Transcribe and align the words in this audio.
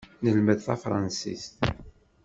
Nelmed 0.23 0.59
tafṛansist. 0.61 1.59